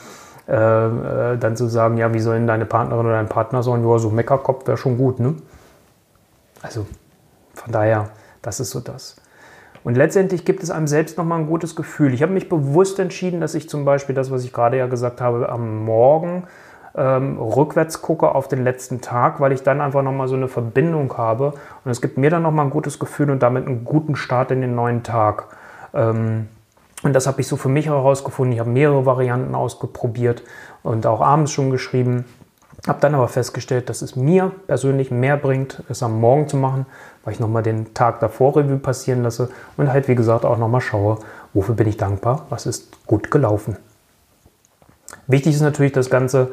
äh, 0.48 0.54
äh, 0.54 1.38
dann 1.38 1.56
zu 1.56 1.66
sagen, 1.68 1.96
ja, 1.96 2.12
wie 2.12 2.20
sollen 2.20 2.46
deine 2.46 2.66
Partnerin 2.66 3.06
oder 3.06 3.14
dein 3.14 3.28
Partner 3.28 3.62
sein? 3.62 3.86
Ja, 3.86 3.98
so 3.98 4.10
Meckerkopf 4.10 4.66
wäre 4.66 4.76
schon 4.76 4.98
gut, 4.98 5.20
ne? 5.20 5.34
Also 6.62 6.86
von 7.54 7.72
daher, 7.72 8.10
das 8.42 8.60
ist 8.60 8.70
so 8.70 8.80
das. 8.80 9.16
Und 9.82 9.96
letztendlich 9.96 10.44
gibt 10.44 10.62
es 10.62 10.70
einem 10.70 10.86
selbst 10.86 11.16
nochmal 11.16 11.38
ein 11.38 11.46
gutes 11.46 11.74
Gefühl. 11.74 12.12
Ich 12.12 12.22
habe 12.22 12.32
mich 12.32 12.48
bewusst 12.48 12.98
entschieden, 12.98 13.40
dass 13.40 13.54
ich 13.54 13.68
zum 13.68 13.84
Beispiel 13.84 14.14
das, 14.14 14.30
was 14.30 14.44
ich 14.44 14.52
gerade 14.52 14.76
ja 14.76 14.86
gesagt 14.86 15.20
habe, 15.20 15.48
am 15.48 15.84
Morgen 15.84 16.44
ähm, 16.96 17.38
rückwärts 17.38 18.02
gucke 18.02 18.34
auf 18.34 18.48
den 18.48 18.64
letzten 18.64 19.00
Tag, 19.00 19.40
weil 19.40 19.52
ich 19.52 19.62
dann 19.62 19.80
einfach 19.80 20.02
nochmal 20.02 20.28
so 20.28 20.36
eine 20.36 20.48
Verbindung 20.48 21.16
habe. 21.16 21.54
Und 21.84 21.90
es 21.90 22.00
gibt 22.00 22.18
mir 22.18 22.30
dann 22.30 22.42
nochmal 22.42 22.66
ein 22.66 22.70
gutes 22.70 22.98
Gefühl 22.98 23.30
und 23.30 23.42
damit 23.42 23.66
einen 23.66 23.84
guten 23.84 24.16
Start 24.16 24.50
in 24.50 24.60
den 24.60 24.74
neuen 24.74 25.02
Tag. 25.02 25.44
Ähm, 25.94 26.48
und 27.02 27.14
das 27.14 27.26
habe 27.26 27.40
ich 27.40 27.48
so 27.48 27.56
für 27.56 27.68
mich 27.68 27.86
herausgefunden. 27.86 28.52
Ich 28.52 28.60
habe 28.60 28.70
mehrere 28.70 29.06
Varianten 29.06 29.54
ausprobiert 29.54 30.42
und 30.82 31.06
auch 31.06 31.20
abends 31.20 31.52
schon 31.52 31.70
geschrieben. 31.70 32.24
Habe 32.86 33.00
dann 33.00 33.14
aber 33.14 33.28
festgestellt, 33.28 33.88
dass 33.88 34.02
es 34.02 34.16
mir 34.16 34.52
persönlich 34.66 35.10
mehr 35.10 35.36
bringt, 35.36 35.82
es 35.88 36.02
am 36.02 36.18
Morgen 36.18 36.48
zu 36.48 36.56
machen, 36.56 36.86
weil 37.24 37.34
ich 37.34 37.40
nochmal 37.40 37.62
den 37.62 37.92
Tag 37.92 38.20
davor 38.20 38.56
Revue 38.56 38.78
passieren 38.78 39.22
lasse 39.22 39.50
und 39.76 39.92
halt, 39.92 40.08
wie 40.08 40.14
gesagt, 40.14 40.46
auch 40.46 40.56
nochmal 40.56 40.80
schaue, 40.80 41.18
wofür 41.52 41.74
bin 41.74 41.88
ich 41.88 41.98
dankbar, 41.98 42.46
was 42.48 42.64
ist 42.64 43.06
gut 43.06 43.30
gelaufen. 43.30 43.76
Wichtig 45.26 45.54
ist 45.54 45.60
natürlich 45.60 45.92
das 45.92 46.08
Ganze 46.08 46.52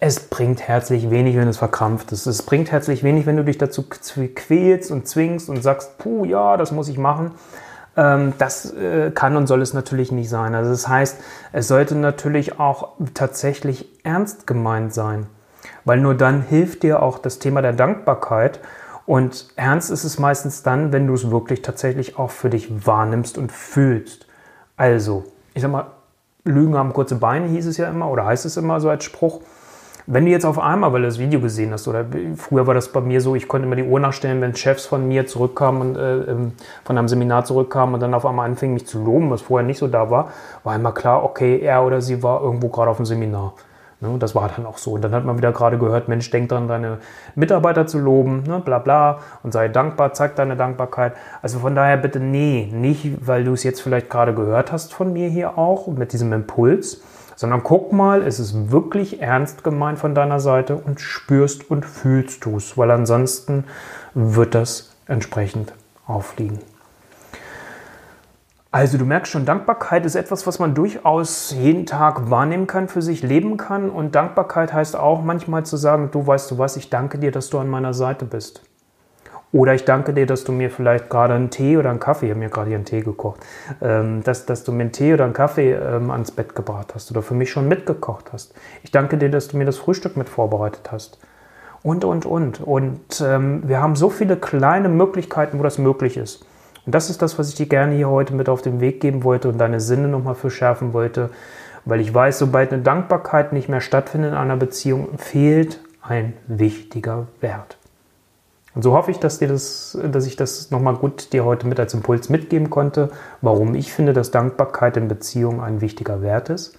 Es 0.00 0.20
bringt 0.20 0.66
herzlich 0.66 1.10
wenig, 1.10 1.36
wenn 1.36 1.48
es 1.48 1.58
verkrampft 1.58 2.12
ist. 2.12 2.26
Es 2.26 2.42
bringt 2.42 2.70
herzlich 2.70 3.02
wenig, 3.02 3.26
wenn 3.26 3.36
du 3.36 3.44
dich 3.44 3.58
dazu 3.58 3.84
quälst 3.88 4.90
und 4.90 5.08
zwingst 5.08 5.48
und 5.48 5.62
sagst, 5.62 5.98
puh, 5.98 6.24
ja, 6.24 6.56
das 6.56 6.72
muss 6.72 6.88
ich 6.88 6.98
machen. 6.98 7.32
Ähm, 7.96 8.32
das 8.38 8.72
äh, 8.72 9.10
kann 9.12 9.36
und 9.36 9.46
soll 9.46 9.62
es 9.62 9.72
natürlich 9.72 10.10
nicht 10.12 10.28
sein. 10.28 10.54
Also 10.54 10.70
das 10.70 10.88
heißt, 10.88 11.18
es 11.52 11.68
sollte 11.68 11.94
natürlich 11.94 12.58
auch 12.58 12.88
tatsächlich 13.14 13.88
ernst 14.04 14.46
gemeint 14.46 14.92
sein, 14.92 15.26
weil 15.84 16.00
nur 16.00 16.14
dann 16.14 16.42
hilft 16.42 16.82
dir 16.82 17.02
auch 17.02 17.18
das 17.18 17.38
Thema 17.38 17.62
der 17.62 17.72
Dankbarkeit. 17.72 18.60
Und 19.06 19.48
ernst 19.56 19.90
ist 19.90 20.04
es 20.04 20.18
meistens 20.18 20.62
dann, 20.62 20.92
wenn 20.92 21.06
du 21.06 21.14
es 21.14 21.30
wirklich 21.30 21.62
tatsächlich 21.62 22.18
auch 22.18 22.30
für 22.30 22.50
dich 22.50 22.86
wahrnimmst 22.86 23.36
und 23.38 23.52
fühlst. 23.52 24.26
Also, 24.76 25.24
ich 25.52 25.62
sag 25.62 25.70
mal, 25.70 25.86
Lügen 26.44 26.76
haben 26.76 26.92
kurze 26.92 27.16
Beine, 27.16 27.46
hieß 27.46 27.66
es 27.66 27.76
ja 27.76 27.88
immer, 27.88 28.10
oder 28.10 28.24
heißt 28.24 28.44
es 28.44 28.56
immer 28.56 28.80
so 28.80 28.88
als 28.88 29.04
Spruch. 29.04 29.40
Wenn 30.06 30.26
du 30.26 30.30
jetzt 30.30 30.44
auf 30.44 30.58
einmal, 30.58 30.92
weil 30.92 31.00
du 31.00 31.08
das 31.08 31.18
Video 31.18 31.40
gesehen 31.40 31.72
hast, 31.72 31.88
oder 31.88 32.04
früher 32.36 32.66
war 32.66 32.74
das 32.74 32.92
bei 32.92 33.00
mir 33.00 33.22
so, 33.22 33.34
ich 33.34 33.48
konnte 33.48 33.66
immer 33.66 33.76
die 33.76 33.84
Uhr 33.84 33.98
nachstellen, 34.00 34.42
wenn 34.42 34.54
Chefs 34.54 34.84
von 34.84 35.08
mir 35.08 35.26
zurückkamen 35.26 35.80
und 35.80 35.96
äh, 35.96 36.30
ähm, 36.30 36.52
von 36.84 36.98
einem 36.98 37.08
Seminar 37.08 37.46
zurückkamen 37.46 37.94
und 37.94 38.00
dann 38.00 38.12
auf 38.12 38.26
einmal 38.26 38.46
anfingen, 38.46 38.74
mich 38.74 38.86
zu 38.86 39.02
loben, 39.02 39.30
was 39.30 39.40
vorher 39.40 39.66
nicht 39.66 39.78
so 39.78 39.88
da 39.88 40.10
war, 40.10 40.28
war 40.62 40.74
immer 40.74 40.92
klar, 40.92 41.24
okay, 41.24 41.58
er 41.58 41.84
oder 41.84 42.02
sie 42.02 42.22
war 42.22 42.42
irgendwo 42.42 42.68
gerade 42.68 42.90
auf 42.90 42.98
dem 42.98 43.06
Seminar. 43.06 43.54
Ne, 44.00 44.18
das 44.18 44.34
war 44.34 44.50
dann 44.54 44.66
auch 44.66 44.76
so. 44.76 44.92
Und 44.92 45.02
dann 45.02 45.12
hat 45.12 45.24
man 45.24 45.38
wieder 45.38 45.52
gerade 45.52 45.78
gehört, 45.78 46.08
Mensch, 46.08 46.30
denk 46.30 46.50
dran, 46.50 46.68
deine 46.68 46.98
Mitarbeiter 47.34 47.86
zu 47.86 47.98
loben, 47.98 48.42
ne, 48.46 48.60
bla 48.62 48.80
bla, 48.80 49.20
und 49.42 49.52
sei 49.52 49.68
dankbar, 49.68 50.12
zeig 50.12 50.36
deine 50.36 50.56
Dankbarkeit. 50.56 51.14
Also 51.40 51.60
von 51.60 51.74
daher 51.74 51.96
bitte, 51.96 52.20
nee, 52.20 52.68
nicht, 52.70 53.26
weil 53.26 53.44
du 53.44 53.54
es 53.54 53.62
jetzt 53.62 53.80
vielleicht 53.80 54.10
gerade 54.10 54.34
gehört 54.34 54.70
hast 54.70 54.92
von 54.92 55.14
mir 55.14 55.30
hier 55.30 55.56
auch, 55.56 55.86
mit 55.86 56.12
diesem 56.12 56.30
Impuls, 56.34 57.00
sondern 57.36 57.62
guck 57.62 57.92
mal, 57.92 58.22
ist 58.22 58.38
es 58.38 58.70
wirklich 58.70 59.20
ernst 59.20 59.64
gemeint 59.64 59.98
von 59.98 60.14
deiner 60.14 60.40
Seite 60.40 60.76
und 60.76 61.00
spürst 61.00 61.70
und 61.70 61.84
fühlst 61.84 62.44
du 62.44 62.56
es, 62.56 62.76
weil 62.78 62.90
ansonsten 62.90 63.64
wird 64.14 64.54
das 64.54 64.94
entsprechend 65.06 65.72
auffliegen. 66.06 66.60
Also 68.74 68.98
du 68.98 69.04
merkst 69.04 69.30
schon, 69.30 69.44
Dankbarkeit 69.44 70.04
ist 70.04 70.16
etwas, 70.16 70.48
was 70.48 70.58
man 70.58 70.74
durchaus 70.74 71.52
jeden 71.52 71.86
Tag 71.86 72.28
wahrnehmen 72.28 72.66
kann, 72.66 72.88
für 72.88 73.02
sich 73.02 73.22
leben 73.22 73.56
kann. 73.56 73.88
Und 73.88 74.16
Dankbarkeit 74.16 74.72
heißt 74.72 74.96
auch 74.96 75.22
manchmal 75.22 75.64
zu 75.64 75.76
sagen, 75.76 76.08
du 76.10 76.26
weißt 76.26 76.50
du 76.50 76.58
was, 76.58 76.76
ich 76.76 76.90
danke 76.90 77.18
dir, 77.18 77.30
dass 77.30 77.50
du 77.50 77.60
an 77.60 77.68
meiner 77.68 77.94
Seite 77.94 78.24
bist. 78.24 78.62
Oder 79.54 79.72
ich 79.72 79.84
danke 79.84 80.12
dir, 80.12 80.26
dass 80.26 80.42
du 80.42 80.50
mir 80.50 80.68
vielleicht 80.68 81.08
gerade 81.08 81.34
einen 81.34 81.48
Tee 81.48 81.76
oder 81.76 81.88
einen 81.90 82.00
Kaffee, 82.00 82.26
ich 82.26 82.30
habe 82.32 82.40
mir 82.40 82.48
gerade 82.48 82.70
hier 82.70 82.76
einen 82.76 82.86
Tee 82.86 83.02
gekocht, 83.02 83.38
ähm, 83.80 84.20
dass, 84.24 84.46
dass 84.46 84.64
du 84.64 84.72
mir 84.72 84.80
einen 84.80 84.90
Tee 84.90 85.14
oder 85.14 85.22
einen 85.22 85.32
Kaffee 85.32 85.74
ähm, 85.74 86.10
ans 86.10 86.32
Bett 86.32 86.56
gebracht 86.56 86.92
hast 86.92 87.12
oder 87.12 87.22
für 87.22 87.34
mich 87.34 87.52
schon 87.52 87.68
mitgekocht 87.68 88.32
hast. 88.32 88.52
Ich 88.82 88.90
danke 88.90 89.16
dir, 89.16 89.30
dass 89.30 89.46
du 89.46 89.56
mir 89.56 89.64
das 89.64 89.76
Frühstück 89.76 90.16
mit 90.16 90.28
vorbereitet 90.28 90.90
hast. 90.90 91.20
Und, 91.84 92.04
und, 92.04 92.26
und. 92.26 92.60
Und 92.62 93.24
ähm, 93.24 93.62
wir 93.64 93.80
haben 93.80 93.94
so 93.94 94.10
viele 94.10 94.36
kleine 94.36 94.88
Möglichkeiten, 94.88 95.60
wo 95.60 95.62
das 95.62 95.78
möglich 95.78 96.16
ist. 96.16 96.44
Und 96.84 96.92
das 96.92 97.08
ist 97.08 97.22
das, 97.22 97.38
was 97.38 97.48
ich 97.48 97.54
dir 97.54 97.66
gerne 97.66 97.94
hier 97.94 98.10
heute 98.10 98.34
mit 98.34 98.48
auf 98.48 98.60
den 98.60 98.80
Weg 98.80 99.00
geben 99.00 99.22
wollte 99.22 99.48
und 99.48 99.58
deine 99.58 99.78
Sinne 99.78 100.08
nochmal 100.08 100.34
für 100.34 100.50
schärfen 100.50 100.92
wollte. 100.92 101.30
Weil 101.84 102.00
ich 102.00 102.12
weiß, 102.12 102.40
sobald 102.40 102.72
eine 102.72 102.82
Dankbarkeit 102.82 103.52
nicht 103.52 103.68
mehr 103.68 103.80
stattfindet 103.80 104.32
in 104.32 104.36
einer 104.36 104.56
Beziehung, 104.56 105.16
fehlt 105.16 105.78
ein 106.02 106.32
wichtiger 106.48 107.28
Wert. 107.40 107.78
Und 108.74 108.82
so 108.82 108.92
hoffe 108.92 109.10
ich, 109.10 109.18
dass, 109.18 109.38
dir 109.38 109.48
das, 109.48 109.96
dass 110.02 110.26
ich 110.26 110.36
das 110.36 110.70
nochmal 110.70 110.96
gut 110.96 111.32
dir 111.32 111.44
heute 111.44 111.66
mit 111.66 111.78
als 111.78 111.94
Impuls 111.94 112.28
mitgeben 112.28 112.70
konnte, 112.70 113.10
warum 113.40 113.74
ich 113.74 113.92
finde, 113.92 114.12
dass 114.12 114.32
Dankbarkeit 114.32 114.96
in 114.96 115.06
Beziehungen 115.06 115.60
ein 115.60 115.80
wichtiger 115.80 116.22
Wert 116.22 116.50
ist. 116.50 116.76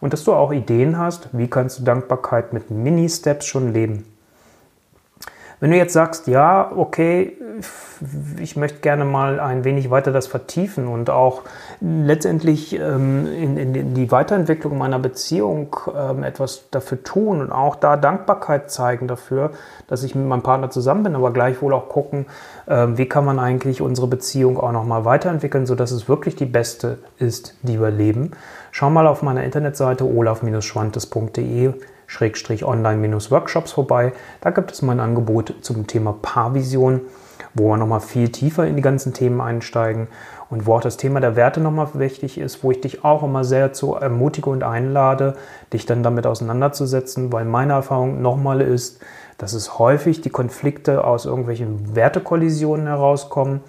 Und 0.00 0.12
dass 0.12 0.24
du 0.24 0.32
auch 0.32 0.52
Ideen 0.52 0.98
hast, 0.98 1.28
wie 1.32 1.48
kannst 1.48 1.78
du 1.78 1.84
Dankbarkeit 1.84 2.52
mit 2.52 2.70
Mini-Steps 2.70 3.46
schon 3.46 3.72
leben. 3.72 4.04
Wenn 5.60 5.70
du 5.70 5.76
jetzt 5.76 5.92
sagst, 5.92 6.26
ja, 6.26 6.72
okay, 6.74 7.36
ich 8.40 8.56
möchte 8.56 8.80
gerne 8.80 9.04
mal 9.04 9.40
ein 9.40 9.64
wenig 9.64 9.90
weiter 9.90 10.12
das 10.12 10.26
vertiefen 10.26 10.88
und 10.88 11.10
auch 11.10 11.42
letztendlich 11.80 12.78
ähm, 12.78 13.26
in, 13.26 13.56
in, 13.56 13.94
die 13.94 14.10
Weiterentwicklung 14.10 14.78
meiner 14.78 14.98
Beziehung 14.98 15.76
ähm, 15.96 16.22
etwas 16.22 16.70
dafür 16.70 17.02
tun 17.02 17.40
und 17.40 17.52
auch 17.52 17.76
da 17.76 17.96
Dankbarkeit 17.96 18.70
zeigen 18.70 19.08
dafür, 19.08 19.50
dass 19.86 20.02
ich 20.02 20.14
mit 20.14 20.26
meinem 20.26 20.42
Partner 20.42 20.70
zusammen 20.70 21.04
bin, 21.04 21.14
aber 21.14 21.32
gleichwohl 21.32 21.72
auch 21.72 21.88
gucken, 21.88 22.26
ähm, 22.68 22.98
wie 22.98 23.06
kann 23.06 23.24
man 23.24 23.38
eigentlich 23.38 23.80
unsere 23.80 24.06
Beziehung 24.06 24.58
auch 24.58 24.72
nochmal 24.72 25.04
weiterentwickeln, 25.04 25.66
sodass 25.66 25.90
es 25.90 26.08
wirklich 26.08 26.36
die 26.36 26.46
beste 26.46 26.98
ist, 27.18 27.54
die 27.62 27.80
wir 27.80 27.90
leben. 27.90 28.32
Schau 28.70 28.90
mal 28.90 29.06
auf 29.06 29.22
meiner 29.22 29.44
Internetseite 29.44 30.04
olaf-schwantes.de 30.04 31.74
Online-Workshops 32.64 33.72
vorbei. 33.72 34.12
Da 34.40 34.50
gibt 34.50 34.72
es 34.72 34.82
mein 34.82 35.00
Angebot 35.00 35.54
zum 35.62 35.86
Thema 35.86 36.14
Paarvision 36.20 37.02
wo 37.54 37.68
wir 37.68 37.76
nochmal 37.76 38.00
viel 38.00 38.30
tiefer 38.30 38.66
in 38.66 38.76
die 38.76 38.82
ganzen 38.82 39.14
Themen 39.14 39.40
einsteigen 39.40 40.08
und 40.50 40.66
wo 40.66 40.74
auch 40.74 40.80
das 40.80 40.96
Thema 40.96 41.20
der 41.20 41.36
Werte 41.36 41.60
nochmal 41.60 41.88
wichtig 41.94 42.38
ist, 42.38 42.62
wo 42.62 42.72
ich 42.72 42.80
dich 42.80 43.04
auch 43.04 43.22
immer 43.22 43.44
sehr 43.44 43.72
zu 43.72 43.94
ermutige 43.94 44.50
und 44.50 44.62
einlade, 44.62 45.36
dich 45.72 45.86
dann 45.86 46.02
damit 46.02 46.26
auseinanderzusetzen, 46.26 47.32
weil 47.32 47.44
meine 47.44 47.74
Erfahrung 47.74 48.20
nochmal 48.20 48.60
ist, 48.60 49.00
dass 49.38 49.52
es 49.52 49.78
häufig 49.78 50.20
die 50.20 50.30
Konflikte 50.30 51.04
aus 51.04 51.26
irgendwelchen 51.26 51.94
Wertekollisionen 51.94 52.86
herauskommen, 52.86 53.60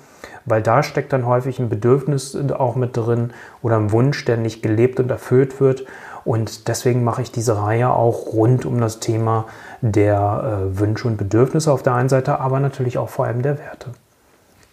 weil 0.45 0.61
da 0.61 0.83
steckt 0.83 1.13
dann 1.13 1.25
häufig 1.25 1.59
ein 1.59 1.69
Bedürfnis 1.69 2.37
auch 2.51 2.75
mit 2.75 2.95
drin 2.95 3.31
oder 3.61 3.77
ein 3.77 3.91
Wunsch, 3.91 4.25
der 4.25 4.37
nicht 4.37 4.61
gelebt 4.61 4.99
und 4.99 5.09
erfüllt 5.09 5.59
wird. 5.59 5.85
Und 6.23 6.67
deswegen 6.67 7.03
mache 7.03 7.21
ich 7.21 7.31
diese 7.31 7.61
Reihe 7.61 7.91
auch 7.91 8.33
rund 8.33 8.65
um 8.65 8.81
das 8.81 8.99
Thema 8.99 9.45
der 9.81 10.61
äh, 10.73 10.79
Wünsche 10.79 11.07
und 11.07 11.17
Bedürfnisse 11.17 11.71
auf 11.71 11.83
der 11.83 11.93
einen 11.93 12.09
Seite, 12.09 12.39
aber 12.39 12.59
natürlich 12.59 12.97
auch 12.97 13.09
vor 13.09 13.25
allem 13.25 13.43
der 13.43 13.59
Werte. 13.59 13.91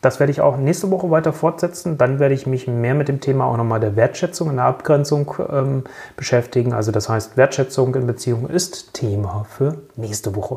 Das 0.01 0.19
werde 0.19 0.33
ich 0.33 0.41
auch 0.41 0.57
nächste 0.57 0.91
Woche 0.91 1.11
weiter 1.11 1.33
fortsetzen. 1.33 1.97
Dann 1.97 2.19
werde 2.19 2.35
ich 2.35 2.47
mich 2.47 2.67
mehr 2.67 2.95
mit 2.95 3.09
dem 3.09 3.21
Thema 3.21 3.45
auch 3.45 3.57
nochmal 3.57 3.79
der 3.79 3.95
Wertschätzung 3.95 4.49
und 4.49 4.57
der 4.57 4.65
Abgrenzung 4.65 5.33
ähm, 5.49 5.85
beschäftigen. 6.17 6.73
Also 6.73 6.91
das 6.91 7.09
heißt, 7.09 7.37
Wertschätzung 7.37 7.95
in 7.95 8.07
Beziehung 8.07 8.49
ist 8.49 8.95
Thema 8.95 9.47
für 9.49 9.77
nächste 9.95 10.35
Woche. 10.35 10.57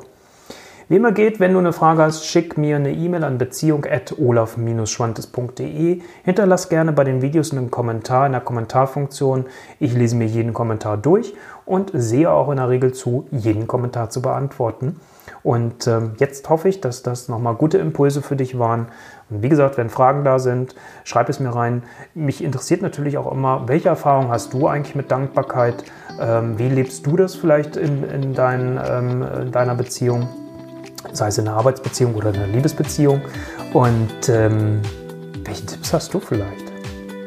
Wie 0.87 0.97
immer 0.97 1.13
geht, 1.13 1.39
wenn 1.39 1.53
du 1.53 1.57
eine 1.57 1.73
Frage 1.73 2.03
hast, 2.03 2.27
schick 2.27 2.59
mir 2.59 2.75
eine 2.75 2.91
E-Mail 2.91 3.23
an 3.23 3.39
beziehung.olaf-schwantes.de. 3.39 6.01
Hinterlass 6.23 6.69
gerne 6.69 6.91
bei 6.91 7.03
den 7.03 7.23
Videos 7.23 7.51
einen 7.51 7.71
Kommentar 7.71 8.27
in 8.27 8.33
der 8.33 8.41
Kommentarfunktion. 8.41 9.45
Ich 9.79 9.95
lese 9.95 10.15
mir 10.15 10.27
jeden 10.27 10.53
Kommentar 10.53 10.97
durch 10.97 11.33
und 11.65 11.89
sehe 11.95 12.29
auch 12.29 12.51
in 12.51 12.57
der 12.57 12.69
Regel 12.69 12.93
zu, 12.93 13.25
jeden 13.31 13.65
Kommentar 13.65 14.11
zu 14.11 14.21
beantworten. 14.21 14.99
Und 15.41 15.87
ähm, 15.87 16.11
jetzt 16.19 16.47
hoffe 16.49 16.69
ich, 16.69 16.81
dass 16.81 17.01
das 17.01 17.29
nochmal 17.29 17.55
gute 17.55 17.79
Impulse 17.79 18.21
für 18.21 18.35
dich 18.35 18.59
waren. 18.59 18.89
Und 19.31 19.41
wie 19.41 19.49
gesagt, 19.49 19.77
wenn 19.77 19.89
Fragen 19.89 20.23
da 20.23 20.37
sind, 20.37 20.75
schreib 21.03 21.29
es 21.29 21.39
mir 21.39 21.49
rein. 21.49 21.81
Mich 22.13 22.43
interessiert 22.43 22.83
natürlich 22.83 23.17
auch 23.17 23.31
immer, 23.31 23.67
welche 23.67 23.89
Erfahrung 23.89 24.29
hast 24.29 24.53
du 24.53 24.67
eigentlich 24.67 24.93
mit 24.93 25.09
Dankbarkeit? 25.09 25.83
Ähm, 26.21 26.59
wie 26.59 26.69
lebst 26.69 27.07
du 27.07 27.17
das 27.17 27.33
vielleicht 27.33 27.75
in, 27.75 28.03
in, 28.03 28.35
dein, 28.35 28.79
ähm, 28.87 29.25
in 29.41 29.51
deiner 29.51 29.73
Beziehung? 29.73 30.29
Sei 31.11 31.27
es 31.27 31.37
in 31.37 31.47
einer 31.47 31.57
Arbeitsbeziehung 31.57 32.15
oder 32.15 32.29
in 32.29 32.35
einer 32.37 32.47
Liebesbeziehung. 32.47 33.21
Und 33.73 34.29
ähm, 34.29 34.81
welche 35.43 35.65
Tipps 35.65 35.93
hast 35.93 36.13
du 36.13 36.19
vielleicht? 36.19 36.71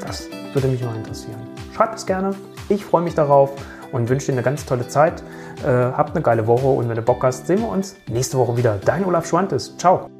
Das 0.01 0.29
würde 0.53 0.69
mich 0.69 0.83
mal 0.83 0.97
interessieren. 0.97 1.41
Schreib 1.75 1.95
es 1.95 2.07
gerne. 2.07 2.35
Ich 2.69 2.85
freue 2.85 3.03
mich 3.03 3.15
darauf 3.15 3.53
und 3.93 4.09
wünsche 4.09 4.27
dir 4.27 4.33
eine 4.33 4.43
ganz 4.43 4.65
tolle 4.65 4.89
Zeit. 4.89 5.23
Äh, 5.65 5.69
habt 5.69 6.15
eine 6.15 6.23
geile 6.23 6.47
Woche 6.47 6.67
und 6.67 6.89
wenn 6.89 6.97
du 6.97 7.03
Bock 7.03 7.23
hast, 7.25 7.47
sehen 7.47 7.61
wir 7.61 7.69
uns 7.69 7.97
nächste 8.09 8.39
Woche 8.39 8.57
wieder. 8.57 8.79
Dein 8.85 9.05
Olaf 9.05 9.27
Schwantes. 9.27 9.77
Ciao. 9.77 10.18